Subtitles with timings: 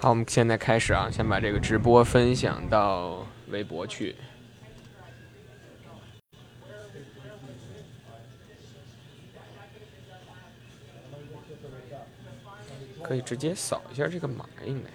[0.00, 4.14] 好，我们现在开始啊，先把这个直播分享到微博去。
[13.02, 14.90] 可以直接扫一下这个码，应该。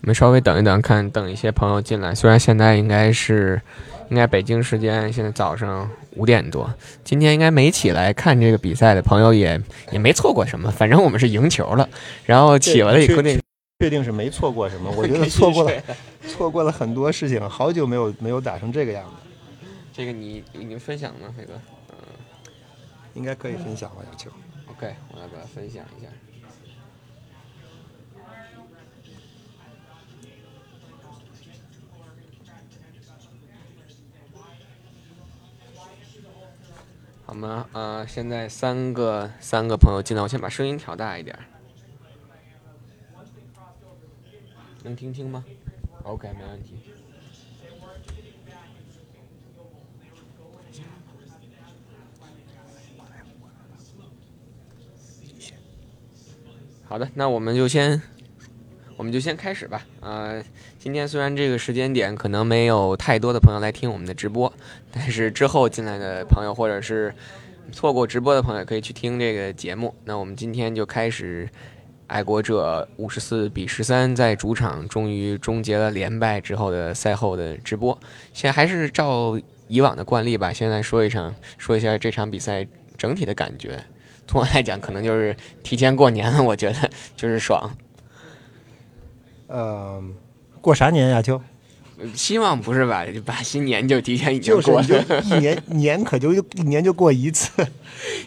[0.00, 2.14] 我们稍微等一等，看等一些朋友进来。
[2.14, 3.60] 虽然现在应该是，
[4.10, 6.72] 应该北京时间现在早上五点多。
[7.04, 9.60] 今天应该没起来看这个比赛的朋友也
[9.92, 11.88] 也没错过什么，反正我们是赢球了。
[12.24, 13.38] 然后起了以后那
[13.80, 14.90] 确定是没错过什么？
[14.96, 15.72] 我觉得错过了，
[16.26, 17.48] 错过了很多事情。
[17.48, 19.60] 好久没有没有打成这个样子。
[19.92, 21.52] 这个你你分享吗，飞哥？
[21.90, 21.96] 嗯，
[23.14, 24.30] 应该可以分享吧，小球。
[24.70, 26.08] OK，我来给他分享一下。
[37.28, 37.68] 好吗？
[37.74, 41.38] 呃，现在三个三个朋友进来，我先把声音调大一点，
[44.82, 45.44] 能听清吗
[46.04, 46.80] ？OK，没问题。
[56.86, 58.00] 好的，那我们就先，
[58.98, 59.86] 我们就先开始吧。
[60.00, 60.42] 呃，
[60.76, 64.52] 今天虽然这个时间点可能没有太多的朋友来听我们的直播，
[64.90, 67.14] 但是之后进来的朋友或者是
[67.70, 69.94] 错过直播的朋友可以去听这个节目。
[70.04, 71.48] 那我们今天就开始，
[72.08, 77.96] 爱国者五十四比十三在主场终于终结了连败之后的赛后的直播。
[78.34, 82.66] 先还是照以往的惯例吧，先来说一场，说一下这场比赛
[82.96, 83.78] 整体的感觉。
[84.26, 87.72] 从我来讲，可能就是提前过年了，我觉得就是爽。
[89.48, 90.02] 呃，
[90.60, 91.20] 过啥年呀？
[91.20, 91.40] 秋？
[92.14, 93.04] 希望不是吧？
[93.04, 94.86] 就把新年就提前已经过了，
[95.24, 97.50] 一年 年可就一年就过一次。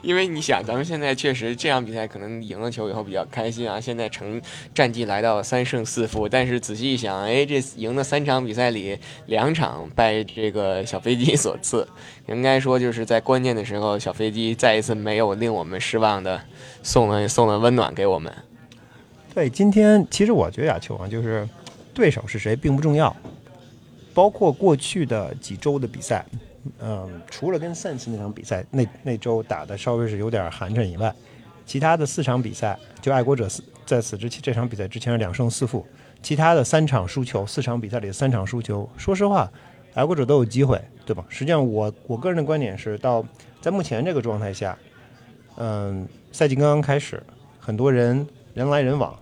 [0.02, 3.80] 因为你想，咱们现在确实这场比赛可能赢了球以后比较开心啊。
[3.80, 4.42] 现在成
[4.74, 11.88] 战绩来到三胜四负，但是仔细一想，哎，这赢的三场比赛里，两场拜这个小飞机所赐。
[12.28, 16.42] 应该说，就是在关键的时候，小飞机再一次没有令我们失望的
[16.84, 18.34] 送了送了温暖给我们。
[19.34, 21.48] 对，今天其实我觉得亚球啊，就是
[21.94, 23.16] 对手是谁并不重要。
[24.14, 26.26] 包括过去的几周的比赛，
[26.80, 31.16] 嗯，除了跟 Sense 那场比赛那那周打的稍微是有点寒碜以外，
[31.66, 35.86] 其他的四场比赛，就爱国者四在此之前这场比赛之前是两胜四负，
[36.22, 39.50] 其他的三场输球，四场比赛里的三场输球，说实话，
[39.94, 41.24] 爱国者都有机会，对吧？
[41.30, 43.26] 实际上，我我个人的观点是，到
[43.62, 44.78] 在目前这个状态下，
[45.56, 47.24] 嗯，赛季刚刚开始，
[47.60, 49.18] 很多人人来人往，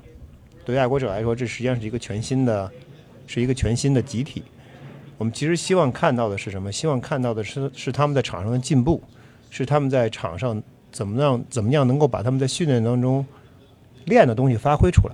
[0.66, 2.72] 对爱国者来说，这实际上是一个全新的，
[3.28, 4.44] 是一个全新的集体。
[5.18, 6.72] 我们其实希望看到的是什么？
[6.72, 9.04] 希望看到的是是他们在场上的进步，
[9.50, 13.26] 是他们在场上怎么样怎么样能够把他们在训练当中
[14.06, 15.14] 练的东西发挥出来。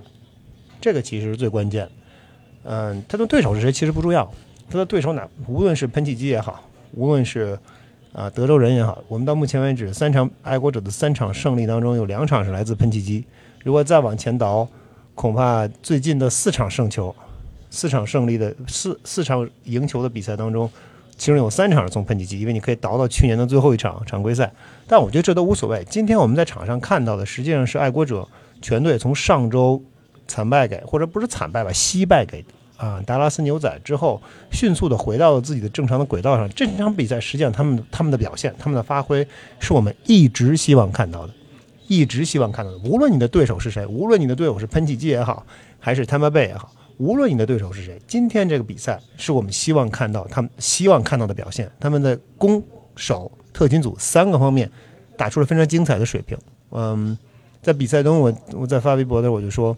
[0.80, 1.88] 这个其实是最关键。
[2.62, 4.32] 嗯，他的对手是谁其实不重要，
[4.70, 7.58] 他的对手哪无论是喷气机也好，无论是
[8.12, 13.24] 啊德州人也好，我们到目前为止三场爱国者的三场胜利当中有两场是来自喷气机。
[13.66, 14.68] 如果再往前倒，
[15.16, 17.12] 恐怕最近的四场胜球。
[17.68, 20.70] 四场胜利的四四场赢球的比赛当中，
[21.18, 24.50] 其中有三场是从喷气机，因为你可以倒到去年的最后一场常规赛。
[24.86, 25.84] 但我觉得这都无所谓。
[25.90, 28.26] 今天我们在场上看到的，实际上是爱国者
[28.62, 29.82] 全队从上周
[30.28, 32.44] 惨败给，或者不是惨败吧，惜败给
[32.76, 34.22] 啊达拉斯牛仔之后，
[34.52, 36.48] 迅速的回到了自己的正常的轨道上。
[36.50, 39.26] 这场比赛实际上他们他们的表现，他们的发挥，
[39.58, 41.34] 是我们一直希望看到的，
[41.88, 42.78] 一直希望看到的。
[42.78, 45.46] 无论你的对手是谁，无论你的队友是喷气机也好，
[45.78, 46.72] 还是 Tampa Bay 也好。
[46.98, 51.70] 无论你的对手是谁，今天这个比赛是我们希望看到他们希望看到的表现。
[51.78, 52.62] 他们的攻
[52.94, 54.70] 守特勤组三个方面
[55.16, 56.38] 打出了非常精彩的水平。
[56.70, 57.16] 嗯，
[57.62, 59.76] 在比赛中，我我在发微博的时候我就说，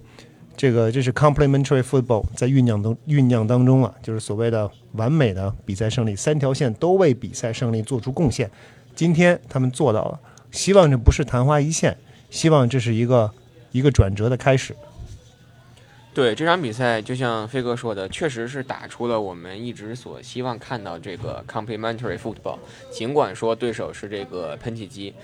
[0.57, 8.49] 这个这是 complementary football 在酝酿当酝酿当中啊，就是所谓的完美的比赛胜利，三条线都为比赛胜利做出贡献。
[8.95, 10.21] 今天他们做到了，
[10.53, 11.97] 希望这不是昙花一现，
[12.31, 13.33] 希望这是一个
[13.73, 14.75] 一个转折的开始。
[16.15, 22.59] 对这场比赛，就像飞哥说的，确实是打出了我们一直所希望看到这个 complementary football。
[22.91, 25.15] 尽管说对手是这个喷气机，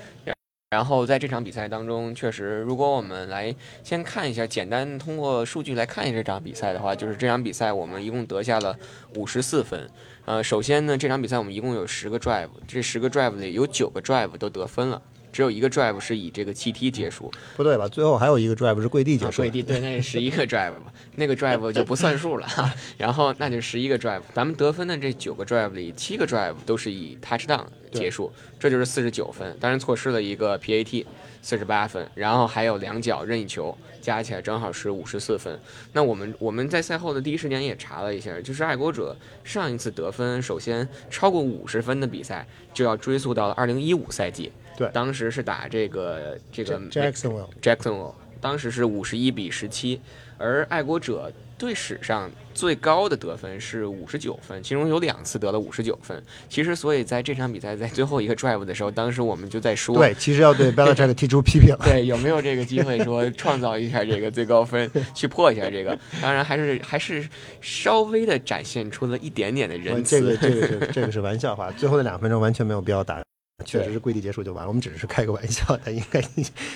[0.70, 3.52] 然后在这场比赛当中，确实，如果我们来
[3.82, 8.76] 先看一下，简单通过数据来看一下这场比赛的话，就是这场比赛我们一共得下了
[9.16, 9.90] 五十四分。
[10.26, 15.02] 呃，首先呢，这场比赛我们一共有十个 drive，这十个 drive 里有九个 drive 都得分了。
[15.34, 17.28] 只有一个 drive 是以这个气踢结束。
[17.56, 17.88] 不对吧？
[17.88, 19.48] 最后还有一个 drive 是跪地结啊，束的。
[19.48, 22.72] 跪地对，那是十一个 drive 嘛，那个 drive 就不算数了哈。
[22.96, 29.56] 然后那就十一个 drive，咱们得分的这九个 drive 里，七个 drive 都是以 touchdown 结束，这就是四十九分。
[29.58, 31.04] 当然错失了一个 PAT，
[31.42, 35.58] 四十八分，然后还有两脚任意球，加起来正好是五十四分。
[35.92, 44.52] 那我们我们在赛后的第一时间也查了一下，就是爱国者上一次得分，首先超过五十分的比赛，就要追溯到二零一五赛季。
[44.76, 50.00] 对当时是打这个这个 Jacksonville Jacksonville，当时是五十一比十七，
[50.38, 56.20] 而爱国者队史上最高的得分是五十九分，其中有两次得了五十九分。
[56.48, 61.74] 其实，所以在这场比赛在最后一个 drive 的时候，当时我们就在说，对，其实要对 Belichick 提出批评。
[61.84, 65.96] 对，有没有这个机会说创造一下这个最高分， 去破一下这个？
[66.20, 67.26] 当然，还是还是
[67.60, 70.20] 稍微的展现出了一点点的仁慈。
[70.20, 73.22] 这个这个是这个是玩笑话，最后的两分钟完全没有必要打，
[73.64, 74.68] 确实是跪地结束就完了。
[74.68, 76.20] 我们只是开个玩笑，他应该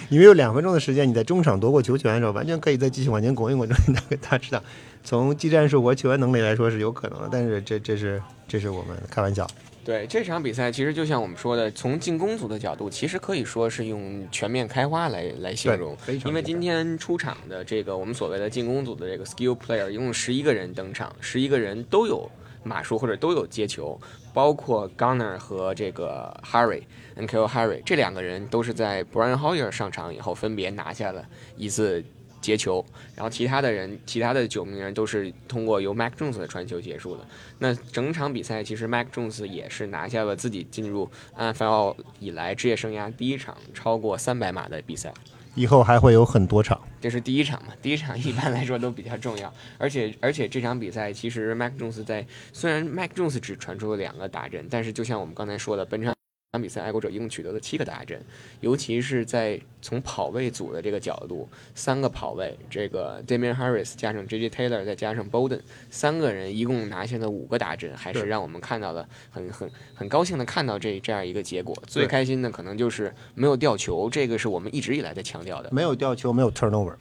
[0.08, 4.62] 因为有两分钟的时间，你在中场夺过球权的时候，完全可以再继续往前拱一拱，拿个大知道。
[5.02, 9.46] 从技战术和球员能力来说是有可能的，但是这这是这是我们开玩笑。
[9.84, 15.96] 对这场比赛，其实就像我们说的，从进攻组的角度，其实可以说是用全面开花来来形容。
[16.26, 22.30] 因为今天出场的这个我们所谓的进攻组的这个 skill player，一共十一个人登场，十一个人都有
[22.68, 23.98] 码数或者都有接球，
[24.34, 26.82] 包括 Gunner 和这个 Harry
[27.16, 31.26] n k o Harry 这两个人都是在 Brian Hoyer 上场以后分别拿下了
[31.56, 32.04] 一次
[32.40, 32.84] 接球，
[33.16, 37.24] 然后其他的人，其他的九名人都是通过由 Mac Jones 的传球结束的。
[37.58, 45.12] 那整场比赛其实 Mac Jones 也是拿下了自己进入 NFL 以来职业生涯第一场超过三百码的比赛。
[45.54, 46.80] 以后还会有很多场。
[47.00, 47.72] 这是第一场嘛？
[47.80, 56.14] 第一场一般来说都比较重要，而且而且这场比赛其实 Mac Jones 在虽然 Mac Jones 只传出了两个打阵，但是就像我们刚才说的，本场
[56.60, 58.20] 比赛爱国者一共取得了七个大阵，
[58.60, 64.50] 尤其是在从跑位组的这个角度，三个跑位，这个 Damian Harris 加上 J.J.
[64.50, 65.60] Taylor 再加上 Bowden
[65.90, 71.76] 三个人一共拿下了五个大阵，还是让我们看到了很很很高兴的看到这这样一个结果。
[71.86, 75.68] 最开心的可能就是没有掉球，这个是我们一直以来在强调的。
[75.72, 76.94] 没有掉球，没有 turnover，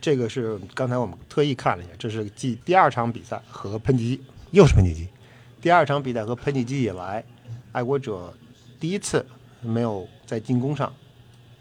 [0.00, 4.22] 这个是刚才我们特意看了一下，这是继第二场比赛和喷气机，
[4.52, 5.08] 又是喷气机，
[5.60, 7.24] 第二场比赛和喷气机以来，
[7.72, 8.32] 爱国者
[8.80, 9.24] 第一次
[9.60, 10.92] 没有在进攻上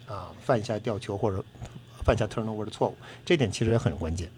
[0.07, 1.43] 啊犯下掉球或者
[2.03, 2.95] 犯下 turnover 的错误，
[3.25, 4.29] 这点其实也很关键。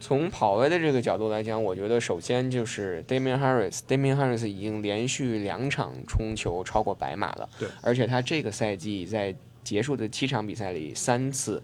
[0.00, 11.62] 从跑位的这个角度来讲，我觉得首先就是 Damian Harris，Damian Harris 已经连续两场冲球超过百码了，对，而且他这个赛季在结束的七场比赛里，三次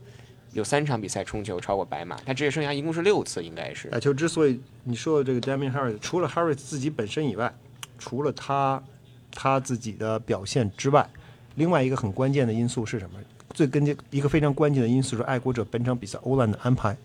[0.52, 7.52] 有三场比赛冲球超过百码，他职业生涯一共是六次，应该是打球之所以你说的这个 Damian Harris，除了 Harris 自己本身以外，
[7.98, 8.80] 除了他
[9.34, 11.08] 他自己的表现之外，
[11.56, 13.18] 另外一个很关键的因素是什么？
[13.54, 16.96] 最根键一个非常关键的因素是爱国者本场比赛欧兰的安排。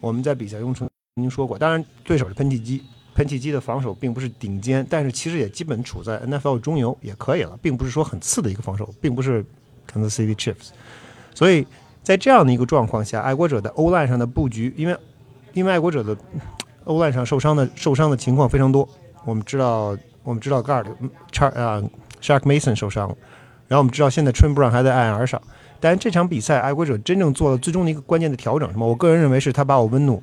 [0.00, 2.82] 我们在比赛中曾经说过，当然对手是喷气机，
[3.14, 9.42] 喷气机的防守并不是顶尖，但是其实也基本处在 NFL 中游也可以了，并不是说很次的一个防守，并不是
[9.90, 10.70] Kansas City Chiefs。
[11.34, 11.66] 所以
[12.02, 14.96] 在这样的一个状况下，爱国者的欧烂上的布局，因为
[15.54, 16.14] 因为爱国者的
[16.84, 18.86] 欧烂上受伤的受伤的情况非常多，
[19.24, 20.86] 我们知道我们知道 guard
[21.30, 21.80] 叉啊
[22.20, 23.16] Shark Mason 受伤了，
[23.68, 25.40] 然后我们知道现在 Trin Brown 还在 IR 上，
[25.78, 28.88] 但是这场比赛爱国者真正做了最终的一个关键的调整，什么？
[28.88, 30.20] 我个人认为是他把我温努。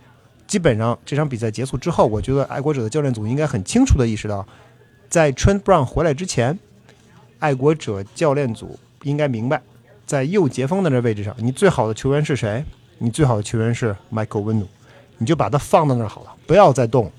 [0.48, 4.46] 基本上这场比赛结束之后，我觉得爱国者的教练组应该很清楚的意识到，
[5.08, 6.60] 在 Trent Brown 回来之前，
[7.40, 9.62] 爱国者教练组应该明白，
[10.06, 12.66] 在右截锋的这位置上，你最好的球员是谁？
[12.98, 14.68] 你最好的球员是 Michael 温努，
[15.20, 17.10] 你就把他放到那儿好了，不要再动。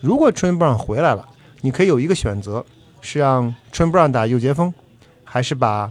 [0.00, 1.28] 如果 Trent Brown 回来了，
[1.60, 2.64] 你可以有一个选择，
[3.00, 4.72] 是让 t r e n Brown 打右截锋，
[5.24, 5.90] 还是把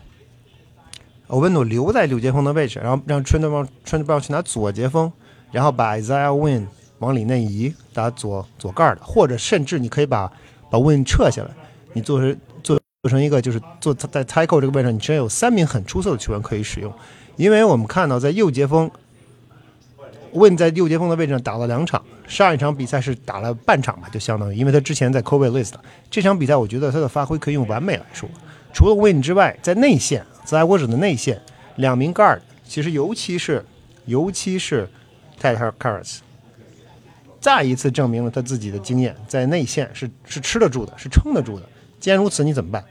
[1.28, 5.12] 欧文努留在右截锋的位置，然后让 t r e n Brown t r e n Brown 去拿左截锋，
[5.52, 6.68] 然后把 Isaiah Win
[7.00, 10.32] 往里内移打左左盖的，或者甚至你可以把
[10.70, 11.50] 把 Win 撤下来，
[11.94, 16.94] 你做成做做成一个就是做在 t a c k l 这个位置上，你只要有三名很出色的球员可以使用，
[17.36, 18.90] 因为我们看到在右截锋
[20.38, 25.74] ，Win 在右截锋的位置上打了两场，上一场比赛是打了半场吧，就相当于，因为他之前在 COVID list，
[26.10, 28.30] 这场比赛我觉得他的发挥可以用完美来说，
[28.74, 31.42] 除了 Win 之外，在内线，在爱国者的内线，
[31.78, 33.66] 两名 guard，其实尤其是
[34.06, 34.88] 尤其是
[35.42, 36.20] Ted Karras，
[37.40, 41.66] 再一次证明了他自己的经验，在内线是是吃得住的，是撑得住的。
[42.00, 42.84] 既然如此，你怎么办？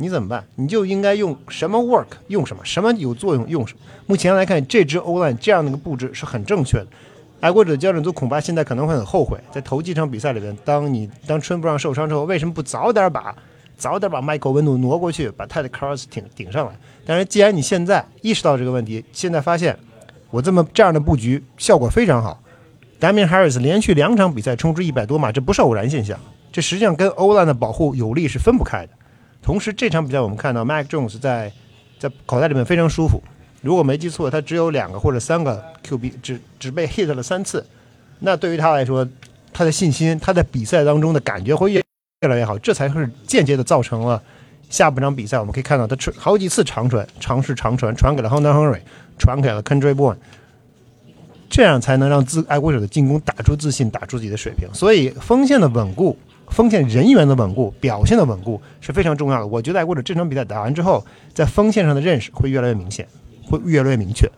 [0.00, 0.44] 你怎么办？
[0.54, 3.80] 你就应该用什么 work 用什么，什么有作用用什么。
[4.06, 6.86] 目前来看，这支欧 line 这样的一个布置是很正确的。
[7.40, 13.34] 爱国者的教练组恐怕现在可能会很后悔，在头几场比赛里边，当你当春布让受伤之后，为什么不早点把
[13.76, 16.72] 早点把麦克温度挪过去，把泰的 Cross 顶顶上来。
[17.04, 19.76] 但是既然你现在意识到这个问题，现在发现
[20.30, 22.40] 我这么这样的布局效果非常好
[23.00, 26.18] ，Damian Harris 连续两场比赛冲出一百多码，这不是偶然现象，
[26.52, 28.92] 这实际上跟欧兰的保护有力是分不开的。
[29.42, 31.52] 同时这场比赛我们看到 Mac Jones 在
[31.98, 33.22] 在口袋里面非常舒服，
[33.62, 37.64] 如果没记错，他只有两个或者三个 QB，只只被 hit 了三次，
[38.20, 39.08] 那对于他来说，
[39.52, 41.82] 他的信心，他在比赛当中的感觉会越
[42.20, 44.22] 越来越好，这才是间接的造成了
[44.68, 48.80] 下半场比赛我们可以看到他传好几次长传，尝试长传，传给了 Hunter Henry，
[49.18, 50.14] 传给了 Country Boy，
[51.48, 54.68] 这样才能让自爱国者的进攻打出自信，打出自己的水平。
[54.74, 56.18] 所以锋线的稳固，
[56.50, 59.46] 锋线人员的稳固，表现的稳固是非常重要的。
[59.46, 63.06] 我觉得或者这场比赛打完之后，在锋线上的认识会越来越明显，
[63.44, 64.30] 会越来越明确。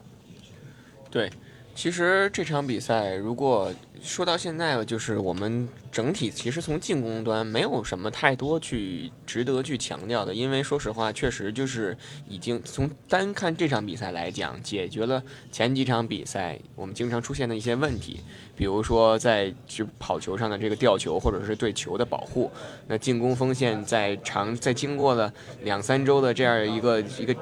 [1.10, 1.30] 对，
[1.74, 11.96] 其实这场比赛如果说到现在，就是我们整体其实从进攻端没有什么太多去值得去强调的，因为说实话，确实就是
[12.28, 18.20] 已经从单看这场比赛来讲，解决了前几场比赛我们经常出现的一些问题，
[18.56, 22.50] 比如说在就跑球上的这个吊球，或者是对球的保护。
[22.86, 25.32] 那进攻锋线在长在经过了
[25.62, 27.34] 两三周的这样一个一个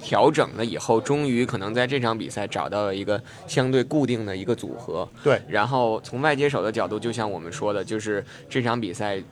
[0.00, 5.08] 调整了以后，终于可能在这场比赛找到了一个相对固定的一个组合。
[5.22, 9.22] 对，然后从外接手的角度，就像我们说的，就是这场比赛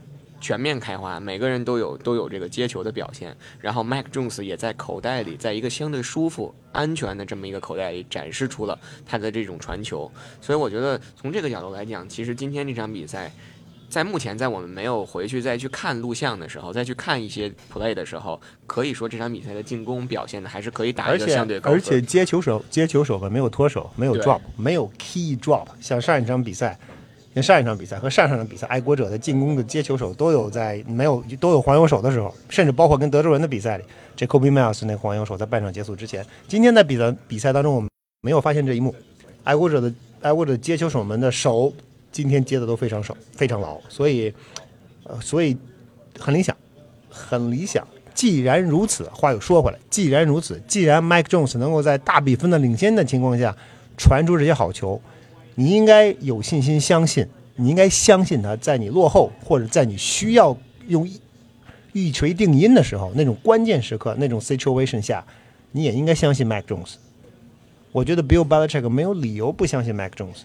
[0.40, 3.37] 全面开花，每个人都有都有这个接球的表现。
[3.61, 10.11] 然后 Mac Jones 也在口袋里，在一个相对舒服、安全的这么一个口袋里展示出了他的这种传球。
[10.40, 13.33] 所以我觉得从这个角度来讲，其实今天这场比赛。
[13.88, 21.78] 在目前，在我们没有回去再去看录像的时候，再去看一些 play 的时候，可以说这场比赛的进攻表现的还是可以打一个而且相对高分。
[21.78, 26.78] 而且接球手接球手们没有脱手，没有 drop，没有 key drop，像上一场比赛。
[27.34, 33.84] 像上一场比赛和上上场比赛，爱国者的进攻的接球手都有在没有都有黄油手的时候，甚至包括跟德州人的比赛里，
[34.14, 37.88] 这 Kobe Miles 那个黄油手在半场结束之前，今天在比赛比赛当中我们
[38.20, 38.94] 没有发现这一幕。
[39.44, 41.72] 爱国者的爱国者接球手们的手
[42.10, 44.32] 今天接的都非常少非常牢，所以
[45.04, 45.56] 呃所以
[46.18, 46.54] 很理想，
[47.08, 47.86] 很理想。
[48.14, 53.56] 既然如此，话又说回来，既然如此，既然 Mike Jones 能够在大比分的领先的情况下
[53.96, 55.00] 传出这些好球，
[55.54, 60.56] 你应该有信心相信，你应该相信他在你落后或者在你需要
[60.88, 61.09] 用
[61.92, 65.25] 一锤定音的时候，那种关键时刻，那种 situation 下，
[65.73, 66.94] 你也应该相信 Mike Jones。
[67.92, 70.44] 我觉得 Bill Belichick 没有理由不相信 Mike Jones。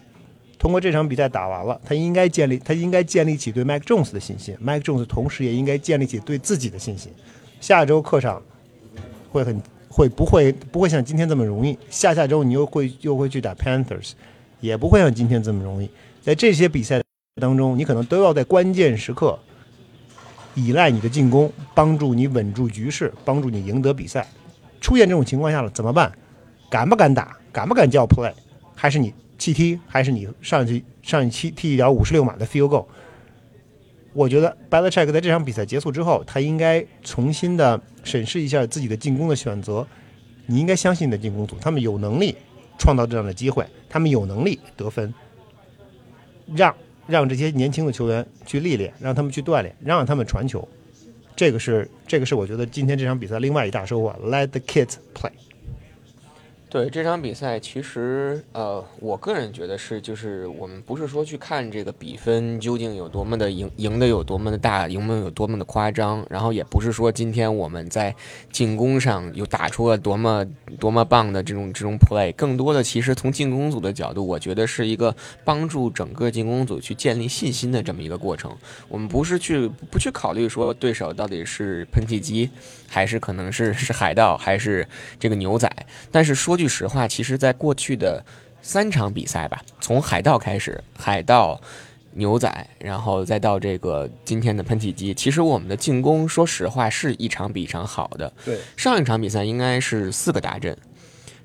[0.58, 7.10] 通过这场比赛打完了，他应该建立他应该建立起对 Mike Jones 的信心，Mike Jones 同时也应该建立起对自己的信心。
[7.60, 8.42] 下周客场
[9.30, 14.10] 会很会不会不会像今天这么容易，下下周你又会又会去打 Panthers，
[14.60, 15.88] 也不会像今天这么容易。
[16.22, 17.02] 在这些比赛
[17.40, 19.38] 当中，你可能都要在关键时刻
[20.54, 24.26] 依赖你的进攻，帮助你稳住局势，帮助你赢得比赛。
[24.80, 26.12] 出现这种情况下了怎么办？
[26.70, 27.36] 敢不敢打？
[27.52, 28.32] 敢不敢叫 play？
[28.74, 29.78] 还是你弃踢？
[29.86, 32.86] 还是你上去上一期踢一脚五十六码的 field goal？
[34.12, 39.86] 我觉得 Belichick 在这场比赛结束之后，他应该重新的审视一下自己的进攻的选择。
[40.46, 42.34] 你应该相信你的进攻组，他们有能力
[42.78, 45.12] 创造这样的机会，他们有能力得分，
[46.54, 46.74] 让
[47.06, 50.66] 让这些年轻的球员去历练，让他们去锻炼，让他们传球。
[51.34, 55.30] 这个是这个是我觉得今天这场比赛另外一大收获，Let the kids play。
[56.70, 68.14] 对这场比赛，其实呃，我个人觉得是，就是我们不是说去看这个比分究竟有多么的赢赢得有多么的大，赢得有多么的夸张，然后也不是说今天我们在
[68.52, 70.46] 进攻上又打出了多么
[70.78, 78.54] 多么棒的这种这种 play，更多的其实从进攻组的角度，我觉得是一个帮助整个进攻组去建立信心的这么一个过程。
[78.90, 82.50] 我们不是去不去考虑说对手到底是喷气机，
[82.86, 84.86] 还是可能是是海盗，还是
[85.18, 85.70] 这个牛仔，
[86.12, 88.22] 但是说句实话，其实，在过去的
[88.60, 91.58] 三场比赛吧，从海盗开始，海盗、
[92.12, 98.30] 牛仔，然后再到这个今天的喷气机，其实我们的进攻，说实话是一场比一场好的。
[98.44, 100.76] 对，上一场比赛应该是四个达阵，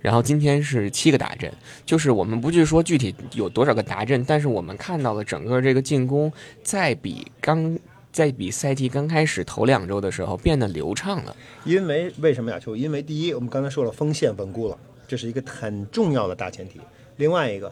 [0.01, 1.51] 然后今天是七个达阵，
[1.85, 6.31] 就是我们不去说具体有多少个达阵，但是我们看到了整个这个进攻
[6.63, 7.77] 在比刚
[8.11, 11.35] 在比赛季刚开始头两周的时候变得流畅了。
[11.65, 12.59] 因为为什么呀？
[12.59, 12.75] 就？
[12.75, 14.77] 因为第一，我们刚才说了锋线稳固了，
[15.13, 16.81] 这是一个很重要的大前提。
[17.17, 17.67] 另外一个，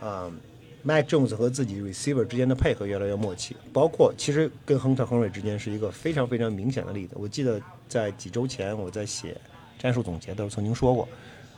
[0.00, 0.32] 啊、
[0.84, 7.14] m a c Jones 和自己 receiver 之间的配合越来越默契，包括其实跟亨特亨瑞之间是一个非常非常明显的例子。
[7.18, 9.36] 我记得在几周前我在写
[9.78, 11.06] 战术总结的时候曾经说过，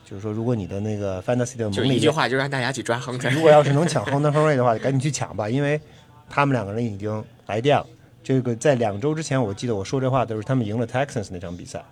[0.05, 3.31] 就是说如果你的那个 fantasy 的就盟里一句话，就让大家去抓亨特。
[3.31, 5.81] 如果要是能抢亨特亨瑞的话，赶紧去抢吧，因为
[6.29, 7.87] 他们两个人已经来电了。
[8.25, 11.85] 这个在两周之前，我记得我说这话都是他们赢了 Texans 那场比赛，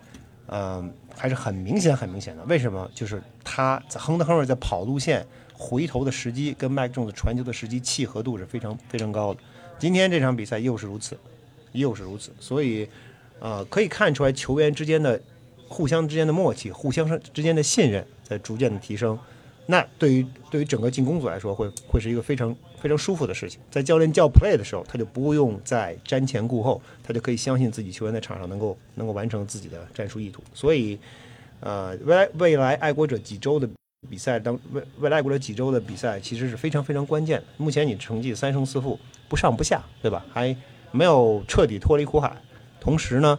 [0.51, 2.43] 嗯，还是很明显很明显的。
[2.45, 2.89] 为什么？
[2.95, 9.39] 就是他在亨德亨瑞在跑路线回头的时机跟麦克琼斯传球的时机契合度是非常非常高的。
[9.77, 11.17] 今天这场比赛又是如此，
[11.73, 12.89] 又是如此，所以
[13.39, 15.21] 呃可以看出来球员之间的
[15.67, 19.17] 互相之间的默契，互相之间的信任在逐渐的提升。
[19.71, 23.61] 那对于对于整个进攻组来说，会会是一个非常非常舒服的事情。
[23.69, 30.41] 在教练叫 play 的时候，他就不用再瞻前顾后，他就可以相信自己球员在场上能够能够完成自己的战术意图。
[30.55, 30.97] 所以，
[31.59, 33.69] 呃，未来未来爱国者几周的
[34.09, 37.45] 比赛当未未来爱国者几周的比赛其实是非常非常关键的。
[37.57, 38.97] 目前你成绩三胜四负，
[39.27, 40.25] 不上不下，对吧？
[40.33, 40.57] 还
[40.91, 42.35] 没有彻底脱离苦海，
[42.79, 43.37] 同时呢，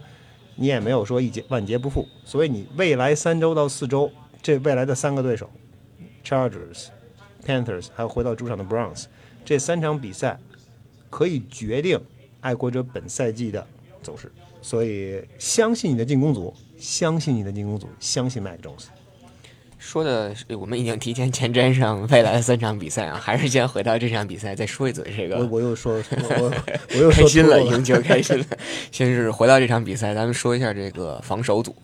[0.55, 2.07] 你也没有说一劫万劫不复。
[2.25, 5.51] 所以你未来三周到四周，这未来的三个对手。
[6.31, 6.87] Chargers、
[7.45, 9.07] Panthers，还有回到主场的 Browns，
[9.45, 10.39] 这三场比赛
[11.11, 12.01] 可以决定
[12.41, 13.67] 爱国者本赛季的
[14.01, 14.31] 走势。
[14.63, 18.85] 所以，相信你的进攻组，相信你的进攻组，相信 Mac Jones。
[19.79, 25.39] 说的我们已经提前前瞻上未来的三场比赛啊，还是先回到这场比赛再说一嘴这个。
[25.39, 26.53] 我我又说，我
[26.95, 28.45] 我又开心了，赢球开心了。
[28.93, 31.75] 先是回到这场比赛，咱们说一下这个防守组。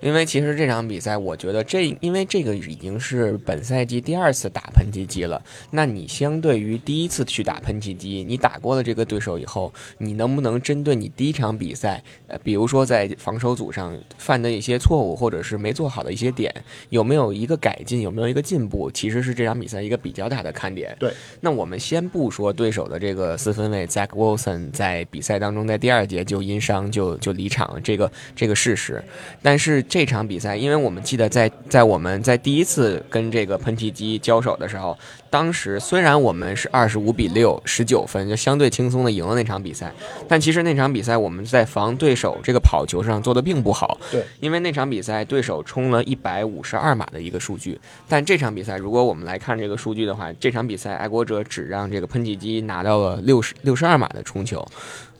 [0.00, 5.40] 因为其实这场比赛，我觉得这因为这个已经是本赛季第二次打喷气机了。
[5.70, 16.52] 那你相对于第一次去打喷气机，你打过了这个对手以后，你能不能针对你第一场比赛，呃，比如说在防守组上犯的一些错误，或者是没做好的一些点，
[16.90, 20.96] 有没有一个改进，有没有一个进步，其实是这场比赛一个比较大的看点。
[20.98, 21.12] 对。
[21.40, 29.00] 那我们先不说对手的这个四分卫 Zach Wilson 在比赛当中在第二节就因伤就就离场这个这个事实，
[29.40, 29.61] 但是。
[29.82, 39.92] 这场比赛，因为我们记得在在我们在第一次跟这个喷气机交手的时候，当时虽然我们是二十五比六十九分，就相对轻松的赢了那场比赛，
[40.26, 43.98] 但其实那场比赛我们在防对手这个跑球上做的并不好。
[44.10, 47.78] 对，因为那场比赛对手冲了一百五十二码的一个数据，
[48.08, 54.66] 但这场比赛如果我们来看这个数据的话，这场比赛爱国者只让这个喷气机拿到了六十六十二码的冲球。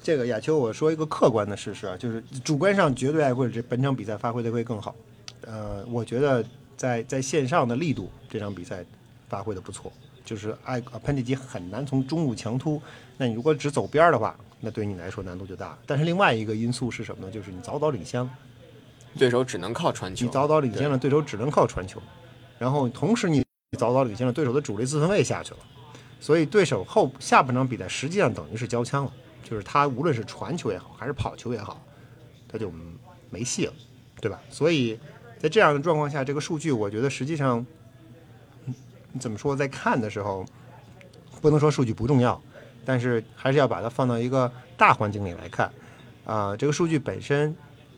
[0.02, 4.94] 这个亚秋，我说一个客观的事实啊，就是主观上绝对爱国者这本场比赛发挥的会更好。
[5.42, 6.44] 呃，我觉得
[6.76, 8.84] 在在线上的力度，这场比赛
[9.28, 9.92] 发挥的不错。
[10.24, 12.80] 就是爱喷气机很难从中路强突，
[13.16, 15.76] 那你如果只走边儿的话，那对你来说难度就大。
[15.84, 17.32] 但是另外一个因素是什么呢？
[17.32, 18.28] 就是你早早领先，
[19.18, 20.24] 对手只能靠传球。
[20.24, 22.00] 你早早领先了，对手只能靠传球。
[22.58, 23.44] 然后同时你
[23.78, 25.58] 早早领先了，对手的主力自分位下去了，
[26.20, 29.12] 所以对手后下半场比赛实际上等于是交枪了。
[29.42, 31.82] 就是他无论是传球也好，还是跑球也好，
[32.48, 32.72] 他就
[33.30, 33.72] 没戏了，
[34.20, 34.40] 对吧？
[34.48, 34.98] 所以
[35.38, 37.64] 在这样的状况下，这个数据我觉得实际上，
[39.20, 40.44] 怎么说，在看的时候，
[41.40, 42.40] 不能说数据不重要，
[42.84, 45.70] 但是还是要把它放到一个大环境里来看。
[46.24, 47.54] 啊，这个数据本身，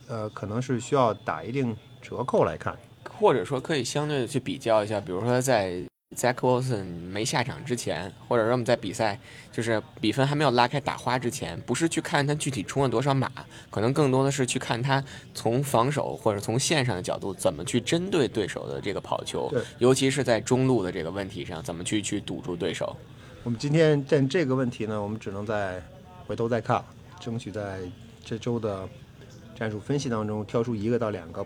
[0.09, 2.77] 呃，可能是需要打一定折扣来看，
[3.19, 5.85] 或者说可以相对的去比较一下，比如说在。
[6.15, 9.19] Zach Wilson 没下场之前，或者说我们在比赛
[9.53, 13.31] 就是比分还没有拉开打花之前，不是去看他具体冲了多少码，
[13.71, 15.03] 可能更多的是去看他
[15.35, 22.97] 从防守或者从线上的角度怎么去针对对手的这个跑球，尤其是在中路的这个问题上，怎么去去堵住对手。
[23.43, 25.83] 我们今天在这个问题呢，我们只能再
[26.27, 26.83] 回头再看，
[27.21, 27.81] 争取在
[28.25, 28.89] 这周的
[29.55, 31.43] 战术分析当中挑出一个到两个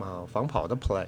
[0.00, 1.06] 啊防跑的 play。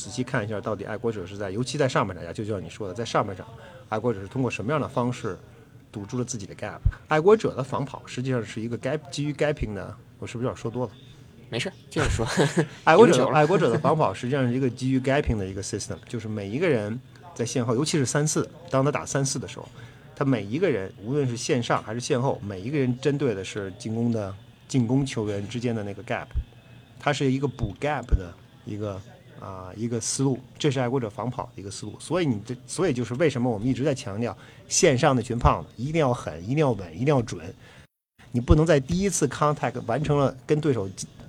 [0.00, 3.46] 仔细看一下，到底爱国者是在，尤其在上半场呀，就像你说的，在上半场，
[3.90, 5.38] 爱国者是通过什么样的方式
[5.92, 6.78] 堵住了自己的 gap？
[7.08, 10.92] 爱国者的防跑实际上是一个 gap 基于 gapping 的，我是不是有点说多了？
[11.50, 12.26] 没事，接着说。
[12.84, 16.98] 爱国者爱国者的防跑实际上是一个基于 gapping 的一个 system，就是每一个人
[17.34, 19.68] 在线后，尤其是三四，当他打三四的时候，
[20.16, 24.34] 他每一个人无论是线上还是线后，每一个人针对的是进攻的
[24.66, 26.26] 进攻球员之间的那个 gap，
[26.98, 28.32] 它是一个补 gap 的
[28.64, 28.98] 一个。
[29.40, 34.36] 啊，一个思路，这是爱国者防跑的一个思路，所以你这，所以就是为什么我们一直在强调
[34.68, 37.42] 线上那群胖子一定要狠，一定要稳，一定要准。
[38.32, 40.88] 你不能在第一次 contact 完成了跟对手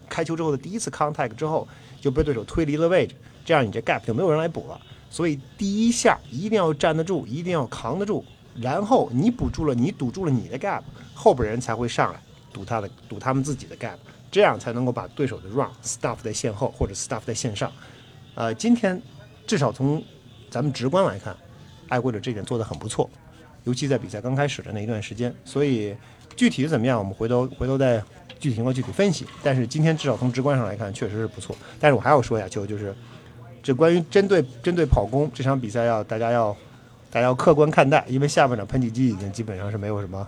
[0.10, 1.67] 开球之后的第一次 contact 之后
[2.02, 4.80] 就被对手推离了位置，这样你这 gap 就没有人来补了。
[5.10, 8.24] 所以第一下一定要站得住，一定要扛得住，
[8.56, 10.82] 然后你补住了，你堵住了你的 gap，
[11.13, 12.19] 后边人才会上来
[12.52, 13.97] 堵他的，堵他们自己的 gap，
[14.30, 17.71] 这样才能够把对手的 run stuff 在线后或者 stuff 在线上。
[18.36, 19.00] 呃，今天
[19.46, 20.04] 至少从
[20.50, 21.36] 咱们直观来看，
[21.89, 23.10] 爱国者这点做得很不错，
[23.65, 25.34] 尤其在比赛刚开始的那一段时间。
[25.44, 25.96] 所以
[26.36, 28.02] 具体怎么样，我们回头回头再
[28.39, 29.26] 具体情况具体分析。
[29.44, 31.56] 但是今天至少从直观上来看，确实是不错。
[31.80, 32.96] 但是我还要说一下，就就是
[33.62, 36.56] 这关于针对针对跑攻这场比赛，要大家要
[37.12, 40.26] 大家要客观看待，因为下半场喷气机已经基本上是没有什么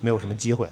[0.00, 0.66] 没有什么机会。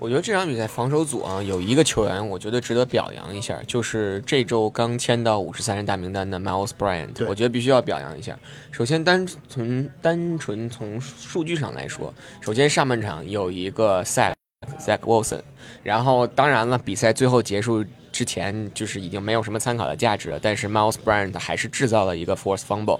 [0.00, 8.38] 我觉得这场比赛防守组啊，有一个球员，我觉得值得表扬一下，就是这周刚签到五十三人大名单的 Miles Bryant，我觉得必须要表扬一下。
[8.70, 14.34] 首先单纯单纯从数据上来说，首先上半场有一个 sack
[14.78, 15.40] Zach Wilson，
[15.82, 17.84] 然后当然了，比赛最后结束
[18.18, 22.98] 之前就是已经没有什么参考的价值了，但是 Miles Bryant 还是制造了一个 force fumble。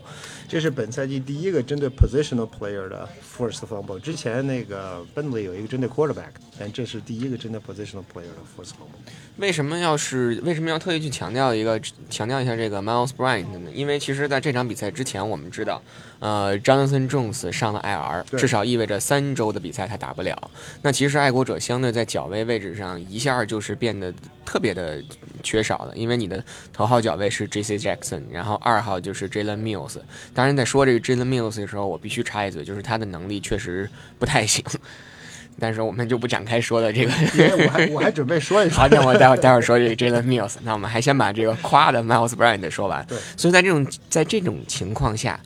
[0.48, 3.98] 这是本赛季第一个针对 positional player 的 forced fumble。
[3.98, 9.10] 之前那个 Bentley 有一个针对 quarterback，但这是第一个针对 positional player 的 forced fumble。
[9.38, 13.70] 为什么要是为什么要特意去强调一个强调一下这个 Miles Bryant 呢？
[13.74, 15.82] 因为其实在这场比赛之前，我们知道，
[16.20, 20.50] 呃，Jonathan Jones 上了 IR，至少意味着三周的比赛他打不了。
[20.82, 24.14] 那其实爱国者相对在脚位位置上一下就是变得
[24.48, 25.04] 特别的
[25.42, 27.76] 缺少的，因为你的头号角位是 J.C.
[27.76, 29.98] Jackson，然后二号就是 Jalen Mills。
[30.32, 33.86] 当然，在说这个 Jalen Mills 的时候，我必须插一嘴，就是他的能力确实
[34.18, 34.64] 不太行。
[35.60, 43.04] 但是我们就不展开说了，这个我还 我还准备说一说，好，那我待会待会说这个 Jalen Mills，那我们还先把这个夸的 Miles Bryant 说完。
[43.06, 45.38] 对，所以在这种在这种情况下，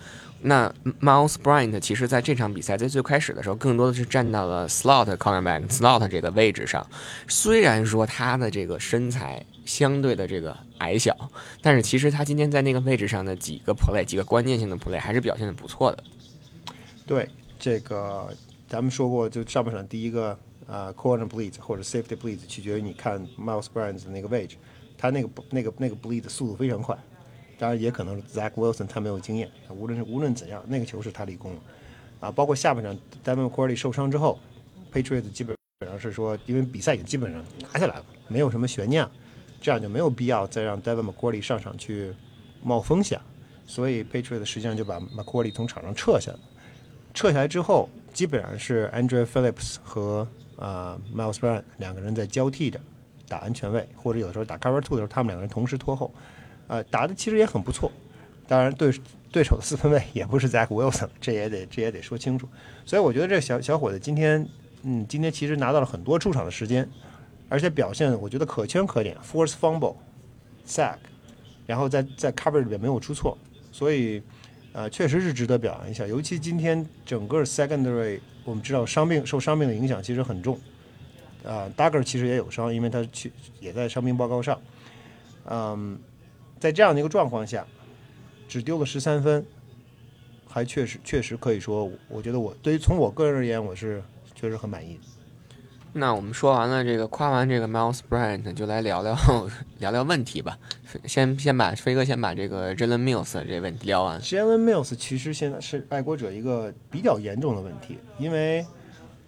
[0.45, 6.85] 那 Miles Bryant 其实在这场比赛在最开始的时候，更多的是站到了 slot cornerback slot 这个位置上。
[7.29, 11.17] 虽然说他的这个身材相对的这个矮小，
[11.61, 16.03] 但是其实他今天在那个位置上的几个 play 几个关键性的 play 还是表现的不错的。
[17.07, 17.29] 对
[17.59, 18.29] 这个
[18.69, 24.57] 咱们说过，就上半场第一个呃 corner bleed 或者 safety bleed 取决于你看 Miles Bryant 的那个位置，
[24.99, 26.97] 他那个那个那个 bleed 速度非常快，
[27.59, 31.61] 当然也可能是 Zach Wilson 他没有经验，无论是无论怎样，那个球是他立功了
[32.21, 34.39] 啊，包括下半场 Devin McCourty 受伤之后
[34.93, 39.07] ，Patriots 基本上是说，因为比赛已经基本上拿下来了，没有什么悬念，
[39.61, 42.13] 这样就没有必要再让 Devin McCourty 上场去
[42.63, 43.21] 冒风险，
[43.67, 46.39] 所以 Patriots 实际上就把 McCourty 从场上撤下来。
[47.15, 52.81] 撤下来之后，基本上是 Andrew Phillips 和呃 Miles Bryant 两个人在交替着
[53.29, 56.13] 打安全位，或者有的时候打 cover two 的时候，他们两个人同时拖后，
[56.73, 57.93] 呃，打的其实也很不错。
[58.49, 58.91] 当然对
[59.31, 62.49] 对手的四分卫也不是 Zach Wilson，这也得这也得说清楚。
[62.87, 64.49] 所以我觉得这小小伙子今天，
[64.83, 66.89] 嗯，今天其实拿到了很多出场的时间，
[67.51, 69.97] 而且表现我觉得可圈可点，force fumble、
[70.67, 70.97] sack，
[71.67, 73.37] 然后在在 cover 里面没有出错，
[73.71, 74.23] 所以。
[74.75, 80.59] 呃，确实是值得表扬一下，尤其今天整个 secondary，我们知道伤病受伤病的影响其实很重，
[81.45, 83.31] 啊、，Dagger 其实也有伤，因为他去
[83.61, 84.59] 也在伤病报告上，
[85.45, 85.99] 嗯，
[86.63, 87.67] 在这样的一个状况下，
[88.47, 89.45] 只丢了十三分，
[90.49, 94.01] 还确实确实可以说，我觉得我对于从我个人而言，我是
[94.33, 95.01] 确实很满意的。
[95.95, 99.19] 那我们说完了这个，夸完这个 Miles Bryant，就来聊聊
[99.81, 100.57] 聊聊问题吧。
[101.05, 104.21] 先先把飞哥先把这个 Jalen Mills 这问题聊完。
[104.21, 108.65] Jalen Mills 其实现在是爱国者一个比较严重的问题，因为，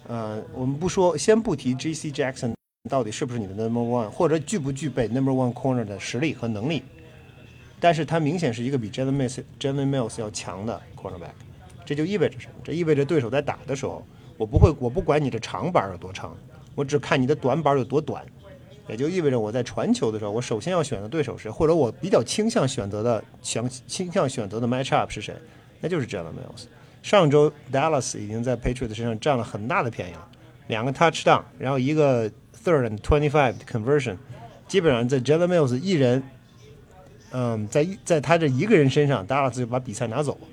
[0.06, 2.12] 呃，我们不说，先不提 J.C.
[2.12, 2.54] Jackson
[2.88, 6.84] 到底是不是你的 Number One，或者具不具备 Number One Corner 的实力和能力，
[7.84, 11.34] 但是他明显是一个比 Jalen Mills Jalen Mills 要强的 Cornerback，
[11.84, 12.54] 这就意味着什么？
[12.64, 14.02] 这意味着对手在打的时候，
[14.38, 16.34] 我不会，我不管你的长板有多长，
[16.74, 18.24] 我只看你的短板有多短。
[18.88, 25.34] 也就意味着我在传球的时候，我首先要选择对手是谁，或者我比较倾向选择的想倾向选择的 matchup 是谁，
[25.82, 26.64] 那就是 Jalen Mills。
[27.02, 30.26] 上周 Dallas 已经在 Patriot 身上占了很大的便宜了，
[30.68, 32.30] 两个 touchdown，然后一个
[32.64, 34.16] third and twenty five conversion，
[34.66, 36.22] 基本上在 Jalen Mills 一人，
[37.36, 40.46] 嗯，在在他这一个人身上，Dallas 就把比赛拿走了。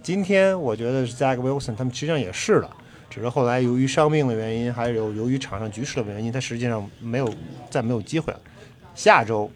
[0.00, 2.70] 今天我觉得 Zach Wilson 他们实际上也是了。
[3.10, 7.28] 只是后来由于伤病的原因，还有由于场上局势的原因，他实际上没有
[7.68, 8.40] 再没有机会了。
[8.94, 9.50] 下周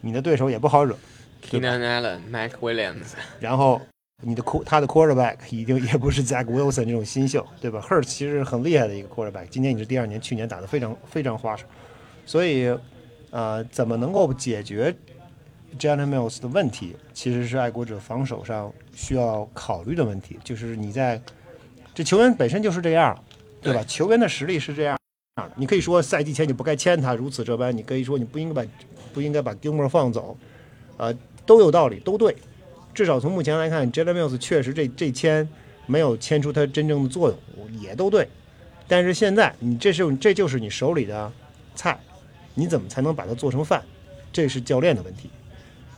[0.00, 0.96] 你的对手也不好惹
[1.44, 3.80] ，Keenan Allen、Mike Williams， 然后
[4.22, 11.64] 你的 q 他的 quarterback 一定也不是 Zach Wilson 这种新秀，对吧？Hurts 其实是很厉害的一个 quarterback，今年你是第二年，去年打得非常非常花哨，
[12.24, 12.72] 所以
[13.30, 14.94] 呃，怎么能够解决
[15.78, 21.20] Jalen Mills 的问题，其实是爱国者防守上需要考虑的问题，就是你在
[21.94, 23.18] 这球员本身就是这样，
[23.60, 23.82] 对吧？
[23.84, 24.98] 球员的实力是这样，
[25.56, 28.70] 你可以说赛季前你不该签他，如此这般；你可以说你不应该把
[29.12, 30.36] 不应该把 Gilmore 放走，
[30.96, 31.12] 呃，
[31.44, 32.36] 都有道理，都对。
[32.94, 35.48] 至少从目前来看，Jalen Mills 确实这这签
[35.86, 38.28] 没有签出他真正的作用，也都对。
[38.86, 41.32] 但是现在你这是这就是你手里的
[41.74, 41.98] 菜，
[42.54, 43.82] 你怎么才能把它做成饭？
[44.30, 45.30] 这是教练的问题。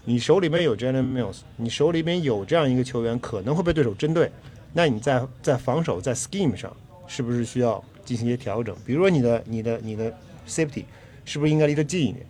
[0.05, 4.31] 你手里面有 Jalen Mills，你手里面有这样一个球员可能会被对手针对，
[4.73, 6.71] 那你在在防守在 scheme 上
[7.07, 8.77] 是不是需要进行一些调整？
[8.85, 10.13] 比如说你的你的你的
[10.47, 10.85] safety
[11.25, 12.27] 是不是应该离他近一点，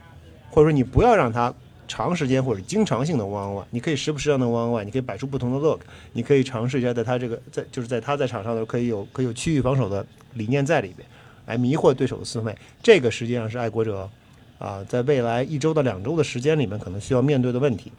[0.51, 1.53] 或者说你不要让他
[1.89, 5.81] 长时间或者经常性的 one on one，你可以时不时让他 one on one，你可以摆出不同的 look，
[6.13, 11.07] 你可以尝试一下在他这个在就是在他在场上的时候可以有可以有区域防守的理念在里边，
[11.47, 12.57] 来迷惑对手的思维。
[12.83, 14.09] 这个实际上是爱国者
[14.59, 17.93] 啊、在未来一周到两周的时间里面可能需要面对的问题。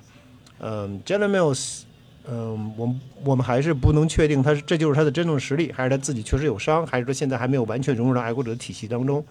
[0.59, 1.81] 嗯 j a l e n Mills，
[2.27, 9.23] 嗯，我们我们还是不能确定他是这就是他的真正实力，还是他自己确实有伤，还是说现在还没有完全融入到爱国者的体系当中。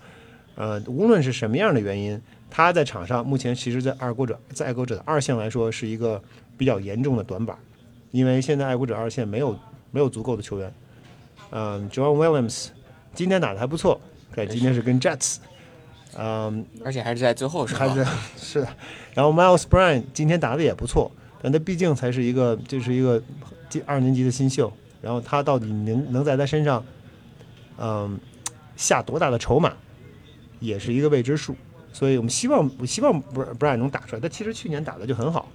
[0.54, 6.22] 呃，无论是什么样的原因，他在场上目前其实，在爱国者在爱国者的二线来说是一个
[6.56, 7.56] 比较严重的短板，
[8.12, 9.58] 因为现在爱国者二线没有
[9.90, 10.72] 没有足够的球员。
[11.50, 12.68] 嗯，John Williams
[13.14, 14.00] 今天打的还不错，
[14.32, 15.38] 对，今天是跟 Jets。
[16.18, 18.68] 嗯，而且还是在最后是吧还是 是的。
[19.14, 21.11] 然后 Miles Bryant 今天打的也不错，
[21.42, 23.22] 但他毕竟才是一个就是一个
[23.68, 24.72] 第二年级的新秀，
[25.03, 26.85] 然后他到底能能在他身上，
[27.79, 28.18] 嗯，
[28.77, 29.72] 下多大的筹码，
[30.61, 31.55] 也是一个未知数。
[31.92, 33.22] 所以我们希望我希望
[33.59, 34.20] Bryant 能打出来。
[34.20, 35.48] 他其实去年打的就很好，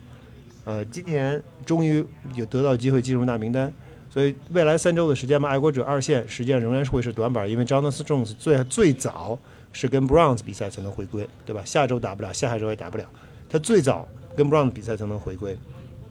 [0.64, 3.72] 呃，今年终于有得到机会进入大名单。
[4.10, 9.38] 所以未来三周的时间嘛，爱国者二线实际上仍然是会是短板，因为 Jonathan Jones 最最早
[9.72, 11.62] 是跟 Browns 比赛才能回归，对吧？
[11.66, 13.06] 下周打不了，下下周也打不了，
[13.50, 15.58] 他最早跟 Browns 比赛才能回归。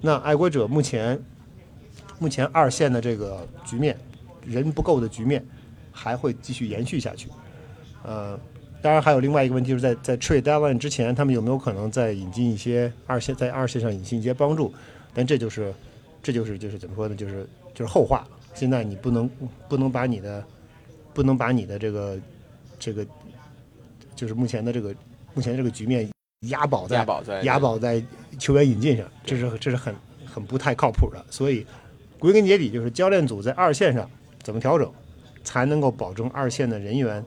[0.01, 1.21] 那爱国者目前
[2.19, 3.97] 目前二线的这个局面，
[4.45, 5.45] 人不够的局面
[5.91, 7.29] 还会继续延续下去。
[8.05, 8.39] 呃，
[8.81, 14.73] 当然还有另外一个问题，就是在在 trade deadline 之前，他们有没有可能再引进一些二线在二线上引进一些帮助？
[15.13, 15.75] 但这就是
[16.23, 17.15] 这就是就是怎么说呢？
[17.17, 18.27] 就是就是后话。
[18.55, 19.29] 现在你不能
[19.69, 20.45] 不能把你的
[21.15, 22.19] 不能把你的这个
[22.79, 23.07] 这个
[24.19, 24.93] 就是目前的这个
[25.33, 26.11] 目前这个局面
[26.49, 28.03] 押宝在押宝在押宝在
[28.37, 29.95] 球员引进上，这是这是很
[30.27, 31.25] 很不太靠谱的。
[31.31, 31.65] 所以
[32.19, 34.11] 归根结底就是教练组在二线上
[34.43, 34.93] 怎么调整，
[35.45, 37.25] 才能够保证二线的人员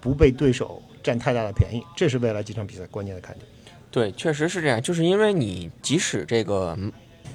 [0.00, 3.46] 不被对手占太大的便宜，这是未来几场比赛关键的看点。
[3.92, 6.76] 对，确实是这样，就是因为你即使这个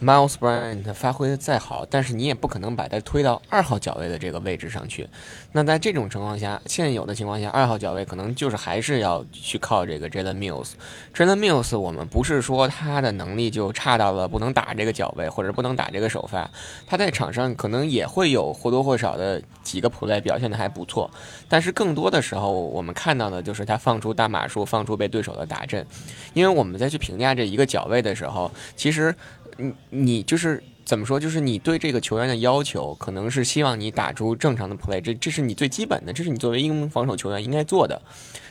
[0.02, 5.08] Miles Bryant 发挥的再好，但是你也不可能把他推到二号脚位的这个位置上去。
[5.52, 10.72] 那在这种情况下，现有的情况下，二号脚位可能就是还是要去靠这个 Jalen Mills。
[11.14, 16.50] Jalen Mills，我们不是说他的能力就差到了不能打这个脚位，或者不能打这个首发，
[16.88, 21.12] 他在场上可能也会有或多或少的几个 play 表现的还不错，
[21.50, 25.86] 但是更多的时候，我们看到的就是他放出大码数，放出被对手的打阵。
[26.34, 29.14] 因为我们在去评价这一个脚位的时候，其实
[29.60, 38.02] 你你就是怎么说，就是你对这个球员的要求，可能是希望你打出正常的 play，这这是你最基本的，这是你作为一名防守球员应该做的。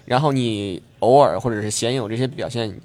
[0.04, 2.80] 然后你偶尔或者是鲜有这些表现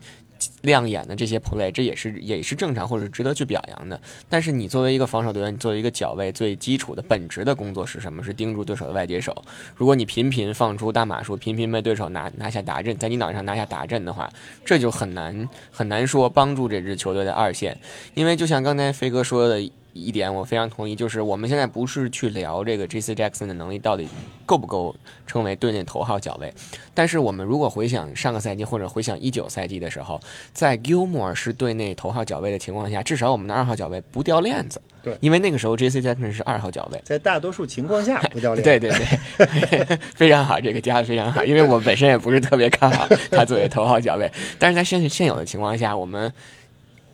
[0.63, 3.99] 亮眼的这些 play，这也是也是正常或者值得去表扬的。
[4.28, 8.23] 但是你作为一个防守队员，你作为一个脚位，最基础的本职的工作是什么？
[8.23, 9.36] 是盯住对手的外接手。
[9.76, 14.30] 如果你频频放出大马术，频频被对手拿拿下达阵，在你脑袋上拿下达阵的话，
[14.65, 17.78] 这就很难很难说帮助这支球队的二线。
[18.13, 23.13] 因为就像刚才飞哥说的一点，我非常同意，就是我们现在不是去聊这个 J.C.
[23.13, 24.08] Jackson 的能力到底
[24.45, 24.95] 够不够
[25.27, 26.53] 称为队内头号角位，
[26.93, 30.19] 但是我们如果回想上个赛季或者回想一九赛季的时候，
[30.51, 34.82] 在 Gilmore 是队内头号角位的情况下，至少我们的二号角位不掉链子。
[35.03, 36.01] 对因为那个时候 J.C.
[36.01, 37.01] Jackson 是二号角位。
[37.03, 38.63] 在大多数情况下不掉链。
[38.63, 38.89] 对对
[39.38, 46.32] 对，非常好，这个加的非常好，因为我本身也不是特别看好他作为头号角位，但是在现现有的情况下，我们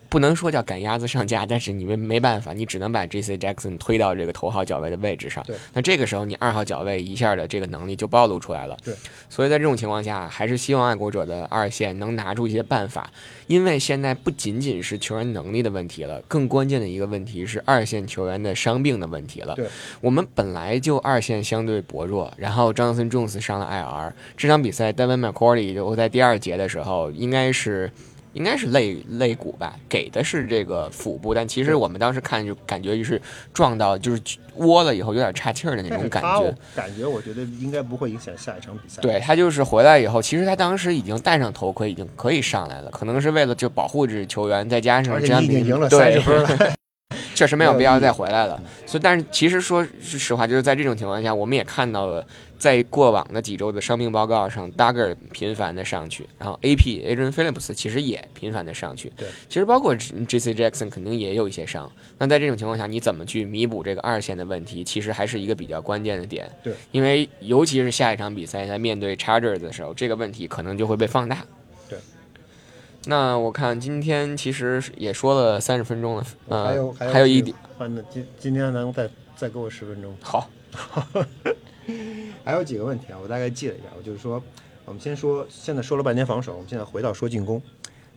[0.10, 3.38] 不能说叫赶鸭子上架，但是你们没办法，你只能把 J.C.
[3.38, 5.56] Jackson 推到这个头号脚位的位置上对。
[5.74, 8.76] 那这个时候你二号脚位一下的这个能力就暴露出来了。
[8.84, 8.93] 对，
[9.30, 13.12] 所以在这种情况下，还是希望爱国者的二线能拿出一些办法，
[13.45, 19.54] 因为现在不仅仅是球员能力的问题了，更关键的一个问题是二线球员的伤病的问题了。
[19.54, 19.67] 对，
[20.02, 27.91] 我们本来就二线相对薄弱，然后 Johnson Jones 上了 IR，这场比赛 Devin McCourty 就在第二节的时候应该是。
[28.34, 33.22] 应该是肋肋骨吧，给的是这个腹部，但其实我们当时看就感觉就是
[33.54, 34.22] 撞到，就是
[34.56, 36.56] 窝了以后有点岔气儿的那种感觉。
[36.76, 39.02] 感觉我觉得应该不会影响下一场比赛。
[39.02, 46.74] 对他就是回来以后，其实他当时已经戴上头盔，已经可以上来了，可能是为了就保护这球员，再加上这场比你已经赢了对三十分了。
[47.39, 48.62] 确实没有必要再回来了。
[48.86, 59.10] 所以，但是其实说实话，就是在这种情况下，我们也看到了，在过往的几周的伤病报告上，Duggar 频繁的上去，然后 AP Adrian Phillips 其实也频繁的上去。
[59.15, 60.54] 对，其实包括 J.C.
[60.54, 61.89] Jackson 肯定也有一些伤。
[62.17, 66.45] 那在这种情况下，你怎么去弥补这个二线的问题，其实还是一个比较关键的点。
[66.62, 71.38] 对，因为尤其是下一场比赛在面对 Chargers 的时候，这个问题可能就会被放大。
[73.04, 73.10] 对。
[73.10, 80.16] 那我看今天其实也说了三十分钟了，呃，还有还有一点，换的今今天能再再给我十分钟。
[80.22, 80.50] 好，
[82.44, 84.42] 还有几个问题啊，我大概记了一下，我就是说，
[84.86, 87.62] 我们先说，现在说了半天防守，我们现在回到说进攻。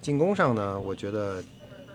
[0.00, 1.42] 进攻上呢，我觉得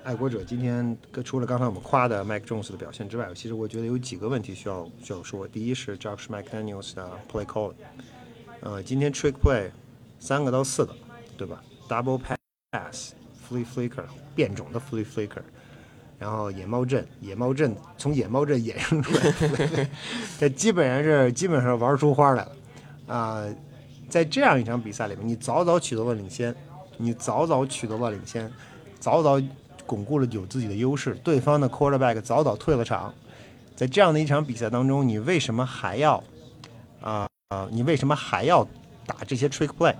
[0.03, 5.45] 爱国者今天除了刚才我们夸的 Mike Jones 的表现之外，其实我觉得有几个问题需要需要说。
[5.45, 7.73] 第一是 Josh McDaniels 的 play call，
[8.61, 9.71] 呃，今天 trick play
[10.19, 10.95] 三个到四个，
[11.37, 12.36] 对吧？double pass、
[12.71, 13.13] S
[13.47, 14.03] flea flicker
[14.35, 15.41] 变种的 flea flicker，
[16.19, 19.87] 然后野猫阵，野猫阵从野猫阵衍生出来的，
[20.37, 22.51] 这基本上是基本上玩出花来了。
[23.07, 23.45] 啊、
[24.09, 26.53] 在这样一场比赛里面，你早早取得了领先，
[26.97, 28.51] 你早早取得了领先，
[28.99, 29.41] 早早
[29.85, 33.13] 巩固了有自己的优势，对方的 quarterback 早早退了场，
[33.77, 36.21] 在这样的一场比赛当中，你为什么还要
[36.99, 38.67] 啊啊、你为什么还要
[39.05, 39.95] 打这些 trick play？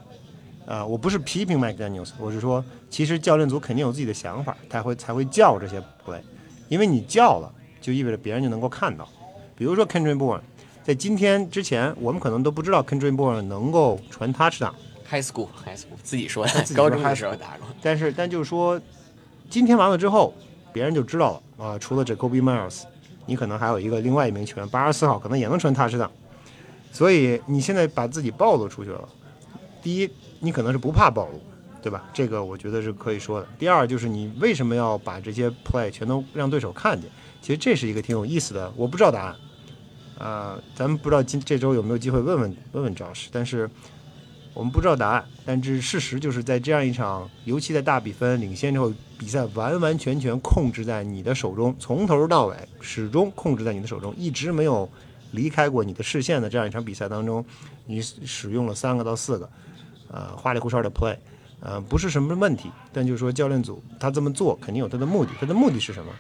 [0.68, 6.20] 啊、我不是批评 Mike Daniels，我是说，其实教练组肯定有自己的想法，他会才会叫这些 play，
[6.68, 7.50] 因为你叫了，
[7.80, 9.08] 就意味着别人就能够看到。
[9.56, 10.42] 比如说 Kendrick Bourne，
[10.84, 14.60] 在今天之前，我们可能都不知道 Kendrick Bourne 能够传 school
[15.10, 17.66] high school 自己说的己，说高中的时候打过。
[17.82, 18.80] 但是但就是说，
[19.50, 20.34] 今天完了之后，
[20.74, 22.84] 别人就知道了啊、除了 Jacoby Miles，
[23.26, 26.10] 你可能还有一个另外一名球员，八十四号可能也能传 touchdown，
[26.92, 29.08] 所以你现在把自己暴露出去了。
[29.82, 31.42] 第一，你可能是不怕暴露，
[31.82, 32.04] 对吧？
[32.14, 33.48] 这个我觉得是可以说的。
[33.58, 37.10] 第二，就是你为什么要把这些 play 全都让对手看见？
[37.42, 39.36] 其实这是一个挺有意思的，我不知道答案。
[40.18, 43.70] 啊、咱们不知道今这周有没有机会问问问问赵老师但是
[44.56, 45.24] 我们不知道答案。
[45.46, 54.90] 但是事实就是在这样一场，尤其在大比分领先之后，比赛完完全全控制在你的手中，从头到尾始终控制在你的手中，一直没有
[55.32, 57.46] 离开过你的视线的这样一场比赛当中，
[57.86, 59.48] 你使用了三个到四个，
[60.12, 61.16] 呃，花里胡哨的 play，
[61.60, 66.12] 呃，不是什么问题，但就是说教练组他这么做肯定有他的目的，他的目的是什么？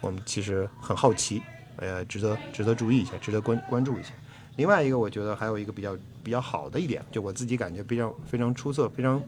[0.00, 1.42] 我们其实很好奇，
[1.76, 4.10] 呃，值得值得注意一下，值得关关注一下。
[4.56, 9.22] 另外一个，我觉得还有一个比较比较好的一点，就我自己感觉非常非常出色、非常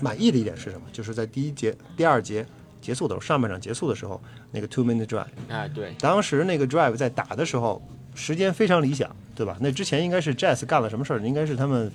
[0.00, 0.86] 满意的一点是什么？
[0.92, 2.44] 就是在第一节、第二节
[2.80, 7.80] 结束的时候，上半场结束的时候，那个 two minute drive，啊，对，当时那个 drive 在打的时候，
[8.14, 9.56] 时间非常理想，对吧？
[9.60, 11.20] 那之前应该是 Jazz 干了什么事儿？
[11.20, 11.90] 应该是他们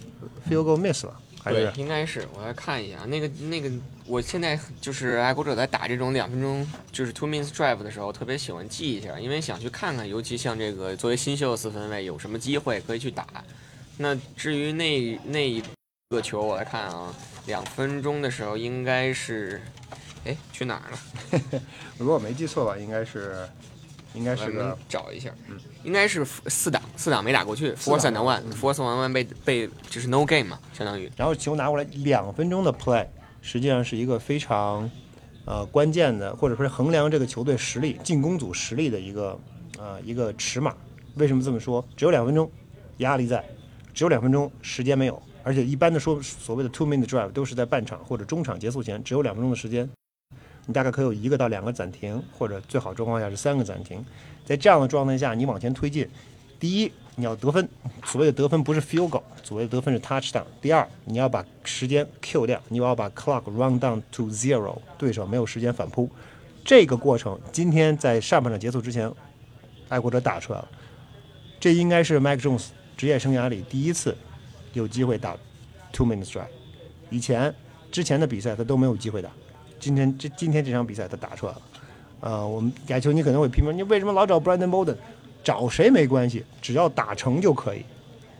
[0.50, 3.72] field goal miss 了，还是对，应该是我来看一下那个那个，
[4.06, 13.26] 我现在就是爱国者在打这种两分钟就是 two minutes drive 的时候，特别喜欢记一下，因为想去看看，尤其像这个作为新秀的四分卫有什么机会可以去打。
[13.98, 15.62] 那至于那那一
[16.10, 17.14] 个球，我来看啊，
[17.48, 19.62] 两分钟的时候应该是，
[20.26, 21.62] 哎，去哪儿了？
[21.98, 23.48] 如果我没记错吧，应该是
[24.14, 31.10] 应该是个找一下，嗯应该是四档，四档没打过去，force and 档 one，force and one 被被就是 no game 嘛，相当于。
[31.16, 33.06] 然后球拿过来两分钟的 play，
[33.42, 34.90] 实际上是一个非常
[35.46, 39.40] 呃关键的，或者说是衡量这个球队实力、进攻组实力的一个
[39.78, 40.76] 呃一个尺码。
[41.16, 41.84] 为什么这么说？
[41.96, 42.50] 只有两分钟，
[42.98, 43.44] 压力在，
[43.94, 45.22] 只有两分钟，时间没有。
[45.44, 49.90] 而且一般的说所谓的 two minute drive 都是在半场或者中场结束前，只有两分钟的时间，
[50.70, 54.06] 你大概可有一个到两个暂停，或者最好状况下是三个暂停。
[54.46, 56.08] 在这样的状态下，你往前推进，
[56.60, 57.68] 第一，你要得分，
[58.06, 60.44] 所谓的得分不是 field goal，所谓的得分是 touchdown。
[60.62, 66.08] 第二，你要把时间 Q 掉，你要把 clock run down to zero，对手没有时间反扑。
[66.64, 69.12] 这个过程今天在上半场结束之前，
[69.88, 70.70] 爱国者打出来了。
[71.60, 74.16] 这应该是 Mike Jones 职业生涯里第一次
[74.74, 75.36] 有机会打
[75.92, 76.46] two minutes drive，
[77.10, 77.56] 以前
[77.92, 79.32] 之前的比赛他都没有机会打，
[79.80, 81.62] 今天这今天这场比赛他打出来了。
[82.22, 84.96] 呃，我们亚球你可能会批评，你为什么老找 Brandon Bolden？
[85.42, 87.84] 找谁没关系，只要打成就可以。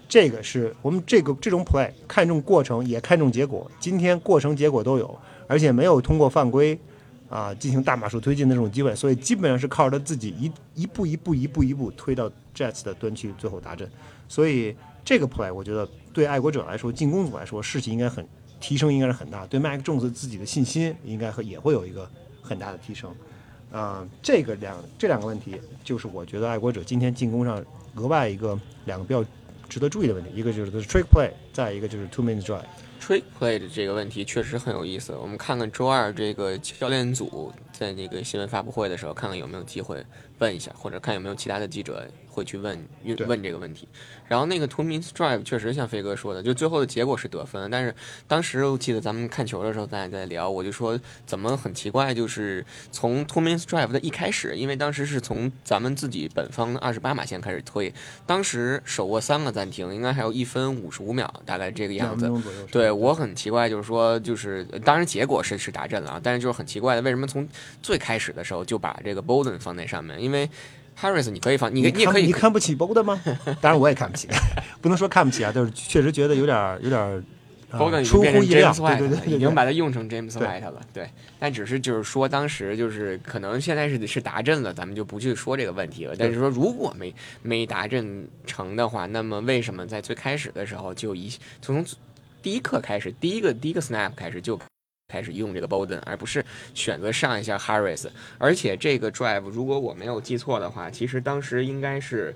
[0.10, 6.78] 这个是我们这个这种 play 看重过程也看重结果，今天过程结果都有，而且没有通过犯规
[7.30, 13.90] 啊进行大码数推进的这种机会，所以基本上是靠着他自己一一步一步一步一步推到 Jets 的端区最后达阵。
[14.28, 14.76] 所以
[15.06, 18.28] 这个 play 我觉得对爱国者来说，进攻组来说士气应该很
[18.60, 22.10] 提升，应该是很大，对麦克 Jones 自己的信心应该和也会有一个
[22.42, 23.14] 很大的提升。
[23.72, 27.64] 啊、这个两这两个问题，就是我觉得爱国者今天进攻上
[27.96, 29.24] 额外一个两个比较
[29.68, 32.64] 值得注意的问题，一个就是 trick play，再一个就是 two minute drive。
[33.00, 35.14] trick play 的这个问题确实很有意思。
[35.14, 40.06] 我们看看周二这个教练组在那个新闻发布会的时候，看看有没有机会
[40.40, 42.78] 问一下，或者看有没有其他的记者会去问
[43.26, 43.88] 问这个问题。
[44.28, 47.96] 然后那个 two minutes drive 确实像飞哥说的，就最后的结果是得分，但是
[48.28, 57.94] 当时我记得咱们看球的时候，咱俩在聊，我就说怎么很奇怪，就是从 two minutes drive 的一开始，因为当时是从咱们自己本方二十八码线开始推，
[58.28, 62.30] 当时手握三个暂停，应该还有一分五十五秒，大概这个样子。
[62.70, 67.48] 对我很奇怪，就是说，就是呃当然结果是是打阵了啊，但是就是很奇怪的，为什么从
[67.82, 70.22] 最开始的时候就把这个 Bolden 放在上面？
[70.22, 70.50] 因为
[71.00, 73.22] Harris 你可以放，你你你也可以你看不起 Bolden 吗？
[73.62, 74.28] 当然我也看不起，
[74.82, 77.24] 不能说看不起啊，就是确实觉得有点儿有点儿
[77.72, 80.82] Bowden 已经出变成乎意料 James White 了，对对对对已经把它用成 James 对 White 了。
[80.92, 81.08] 对，
[81.38, 86.16] 但只是就是说，当时就是可能现在是是达阵了，咱们就不去说这个问题了。
[86.18, 87.14] 但是说，如果没
[87.44, 91.86] 没达阵成的话，那么为什么在最开始的时候就一从
[92.42, 94.60] 第一课开始，第一个第一个 snap 开始就
[95.10, 98.08] 开始用这个 Bowden，而不是选择上一下 Harris？
[98.38, 102.34] 而且这个 drive 如果我没有记错的话，其实当时应该是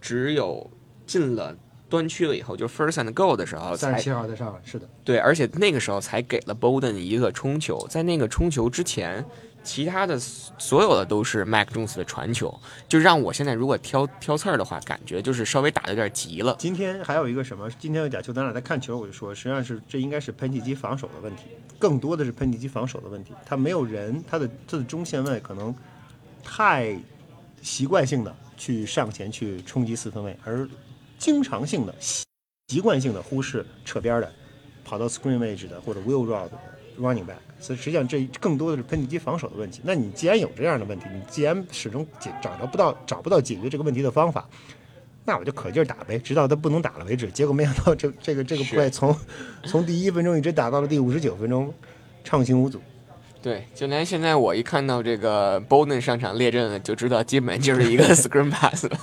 [0.00, 0.70] 只有
[1.06, 1.54] 进了。
[1.86, 9.24] 端区了以后，就 first and goal 的时候才三十七号再上来，是的，对，而且那个时候才给了 Bowden 一个冲球，在那个冲球之前，
[9.64, 12.54] 其他的所有的都是 Mac Jones 的传球，
[12.86, 16.54] 就让我现在如果挑挑刺儿的话，感觉就是稍微打的有点急了。
[16.58, 17.68] 今天还有一个什么？
[17.80, 21.44] 今天有假球，咱俩在看球，我就说，实际上是这应该是喷气机防守的问题，
[21.78, 23.32] 更多的是喷气机防守的问题。
[23.46, 25.74] 他没有人，他的他的中线位可能
[26.44, 26.96] 太
[27.62, 30.68] 习惯性的去上前去冲击四分位，而
[31.18, 34.30] 经常性的习惯性的忽视扯边的，
[34.84, 36.58] 跑到 screen 位置的或者 wheel route 的
[37.00, 37.36] running back。
[37.60, 39.80] 所以实际上这更多的是喷气机防守的问题。
[39.84, 44.48] 那你既然有这样的问题，你既然始终解找着不到找不到解决这个问题的方法。
[45.26, 47.30] 那我就可劲儿打呗，直到他不能打了为止。
[47.30, 49.16] 结果没想到这这个这个 play 从
[49.64, 51.72] 从第一分钟一直打到了第五十九分钟，
[52.22, 52.78] 畅行无阻。
[53.40, 58.98] 对，就连现在我一看到这个 Bowden 上场列阵了，就知道基本就是一个 screen pass 了。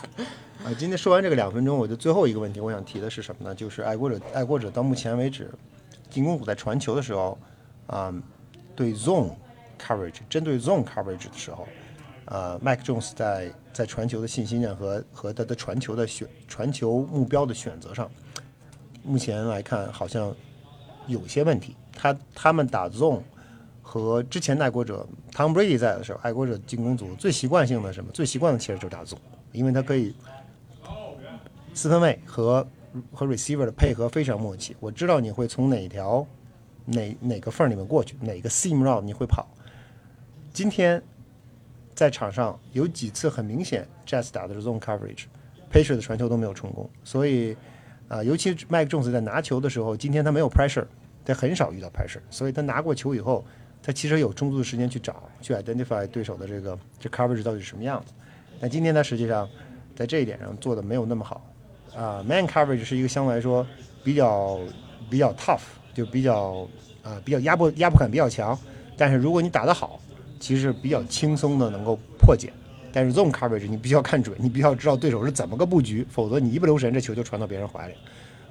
[0.64, 3.56] 啊，今天说完这个两分钟，我就最后一个问题，我想提的是什么呢？
[3.56, 5.50] 就是爱国者爱国者到目前为止，
[6.12, 7.36] 进攻组在传球的时候，
[7.92, 8.14] 啊、
[8.74, 9.32] 对 zone
[9.78, 11.68] coverage 针对 zone coverage 的时候，
[12.26, 18.10] 呃，Mike Jones 在在传球的信心上和和他的传球的选传球目标的选择上，
[19.04, 20.34] 目前来看好像
[21.06, 21.76] 有些问题。
[21.94, 23.22] 他他们打 zone
[23.82, 28.10] 和之前爱国者 Tom Brady 在的时候，爱国者进攻组最习惯性的什么？
[28.14, 29.18] 最习惯的其实就是打 zone，
[29.52, 30.16] 因为他可以
[31.74, 32.66] 四分卫和
[33.14, 34.78] 和 receiver 的配合非常默契。
[34.80, 36.26] 我知道你会从哪条
[36.86, 39.48] 哪哪个缝里面过去，哪个 seam route 你会跑。
[40.54, 41.02] 今天
[41.96, 47.56] 在场上有几次很明显，Jets 打的是 zone coverage，Patriot 的传球都没有成功，所以
[48.08, 50.86] 啊、尤其 Mike Jones 在拿球的时候，今天他没有 pressure，
[51.24, 53.46] 他很少遇到 pressure，所以他拿过球以后，
[53.82, 58.12] 他其实有充足的时间去找，去 identify 对手的这个这 coverage 到底是什么样子。
[58.60, 59.48] 但今天他实际上
[59.96, 61.42] 在这一点上做的没有那么好。
[61.96, 63.66] 啊、m a n coverage 是一个相对来说
[64.04, 64.60] 比较
[65.10, 65.62] 比较 tough，
[65.94, 66.68] 就比较
[67.04, 68.58] 啊、比较压迫压迫感比较强。
[68.98, 70.00] 但是如果你打得好，
[70.40, 72.52] 其实比较轻松的能够破解。
[72.94, 77.94] 但是 zone coverage 你必须要看准，你必须要知道对手是怎么个布局，否则你一不留神，这球就传到别人怀里。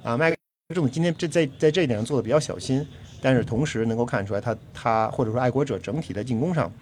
[0.02, 0.36] 啊，麦克
[0.70, 2.86] 这种今天这在在这一点上做的比较小心，
[3.20, 6.72] 但是同时能够看出来他他或者说爱国者整体在进攻上，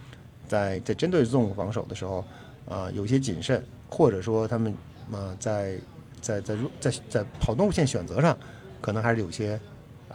[0.46, 2.24] 在在针对 zone 防守的时候，
[2.68, 4.72] 啊、有些谨慎，或者说他们
[5.10, 5.76] 啊、在
[6.20, 8.38] 在在在在跑动路线选择上，
[8.80, 9.58] 可能还是有些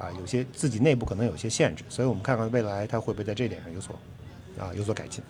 [0.04, 3.96] 啊、有些自己内部可能有些限制，所以我们看看未来他会不会在这点上有所
[4.60, 5.24] 啊、有所改进。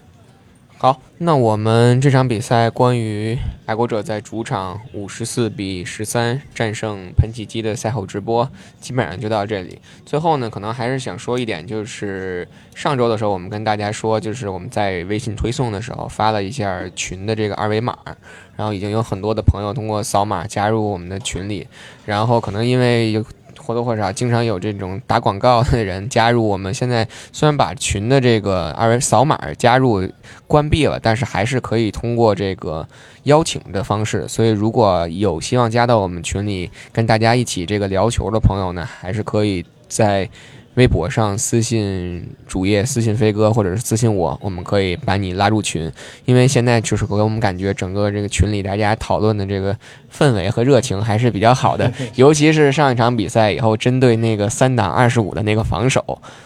[0.76, 8.50] 好，那我们这场比赛关于爱国者在主场五十四比十三战胜喷气机的赛后直播，
[8.82, 9.80] 基本上就到这里。
[10.06, 12.46] 最后呢，可能还是想说一点，就是
[12.76, 17.98] 上周的时候我们跟大家说，就是我们在微信推送的时候发了一下群的这个二维码，
[18.58, 21.66] 然后已经有很多的朋友通过扫码加入我们的群里，
[22.06, 23.24] 然后可能因为有。
[23.64, 30.08] 或多或少经常有这种打广告的人加入我们，现在虽然把群的这个二维扫码加入
[30.48, 32.86] 关闭了，但是还是可以通过这个
[33.24, 34.28] 邀请的方式。
[34.28, 40.30] 所以如果有希望加到我们群里跟大家一起这个聊球的朋友呢，还是可以在
[40.76, 45.92] 微博上私信主页、私信飞哥或者是私信我，我们可以把你拉入群。
[46.26, 49.78] 因为现在就是给我们感觉整个这个群里大家讨论的这个
[50.12, 56.04] 氛围和热情还是比较好的， 尤其是上一场比赛以后，针对那个三档二十五的那个防守，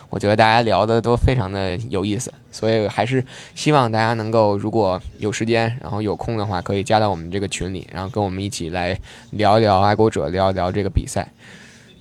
[0.09, 3.23] 我觉得大家聊的都非常的有意思，所以还是
[3.55, 8.99] 希望大家能够如果有时间，然后有空的话，可以加到我们这个群里，然后跟我们一起来
[9.32, 11.25] 聊一聊爱国者，聊一聊这个比赛。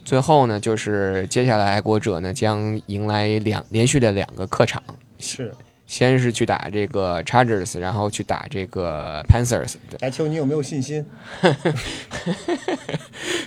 [0.07, 4.81] 最后呢，就是接下来爱国者呢将迎来两连续的两个客场，
[5.19, 5.53] 是，
[5.85, 9.75] 先是去打这个 Chargers，然后去打这个 Panthers。
[9.91, 11.05] 对白秋，你有没有信心？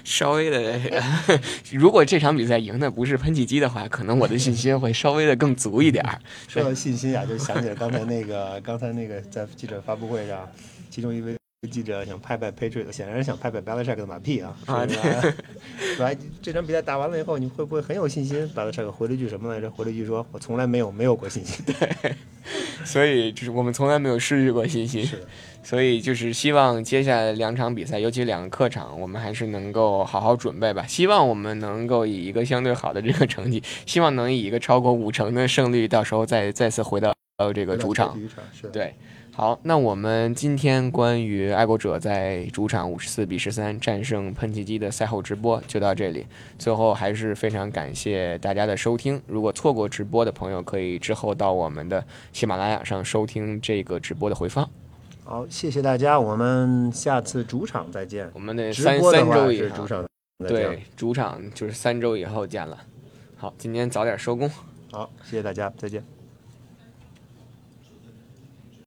[0.03, 0.77] 稍微的，
[1.71, 6.19] 如果这场比赛赢的不是喷气机的话，可能我的信心会稍微的更足一点儿。
[6.49, 10.45] 说到信心啊，就想起来刚才那个刚才那个在记者发布会上，
[10.89, 14.55] 其中一位记者想拍拍 Patriot，显然是想拍拍 Belichick 的马屁啊。
[14.65, 15.35] 啊是吧？
[15.99, 19.69] 来，这场比赛打完了以后，你会不会很有信心？Belichick 回了一句什么来着？
[19.69, 22.15] 回了一句说：“我从来没有没有过信心。”对
[22.85, 25.05] 所以就是我们从来没有失去过信心。
[25.05, 25.21] 是，
[25.61, 30.87] 所以就是希望接下来两场比赛，尤其两个客场，我们还是能够好好准备吧。
[30.87, 38.13] 希望我们能够以一个相对好的这个成绩，希望能以一个超过五成的胜率，到时候再再次回到呃这个主场。
[38.13, 38.67] 主场是。
[38.69, 38.95] 对，
[39.39, 46.27] 好，那我们今天关于爱国者在主场五十四比十三战胜喷气机的赛后直播就到这里。
[46.57, 49.21] 最后还是非常感谢大家的收听。
[49.27, 54.69] 如果错过直播的朋友，可以之后到我们的喜马拉雅上收听这个直播的回放。
[55.23, 58.29] 好，谢谢大家，我们下次主场再见。
[58.33, 60.05] 我们的三三周以后是主场。
[60.49, 62.77] 对，主场就是三周以后见了。
[63.37, 64.51] 好，今天早点收工。
[64.91, 66.18] 好，谢谢大家，再见。